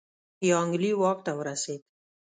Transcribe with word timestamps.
یانګلي 0.49 0.91
واک 0.99 1.19
ته 1.25 1.31
ورسېد. 1.37 1.81